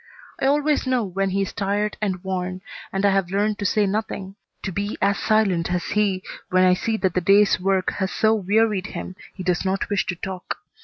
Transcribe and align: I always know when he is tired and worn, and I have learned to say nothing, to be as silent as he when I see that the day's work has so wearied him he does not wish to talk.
I 0.39 0.47
always 0.47 0.87
know 0.87 1.03
when 1.03 1.29
he 1.29 1.43
is 1.43 1.53
tired 1.53 1.95
and 2.01 2.23
worn, 2.23 2.61
and 2.91 3.05
I 3.05 3.11
have 3.11 3.29
learned 3.29 3.59
to 3.59 3.67
say 3.67 3.85
nothing, 3.85 4.35
to 4.63 4.71
be 4.71 4.97
as 4.99 5.19
silent 5.19 5.71
as 5.71 5.89
he 5.91 6.23
when 6.49 6.63
I 6.63 6.73
see 6.73 6.97
that 6.97 7.13
the 7.13 7.21
day's 7.21 7.59
work 7.59 7.91
has 7.99 8.11
so 8.11 8.33
wearied 8.33 8.87
him 8.87 9.15
he 9.35 9.43
does 9.43 9.63
not 9.63 9.91
wish 9.91 10.07
to 10.07 10.15
talk. 10.15 10.57